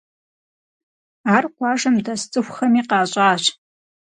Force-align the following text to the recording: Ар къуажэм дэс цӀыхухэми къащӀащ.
Ар 1.35 1.45
къуажэм 1.55 1.95
дэс 2.05 2.21
цӀыхухэми 2.31 2.81
къащӀащ. 2.89 3.43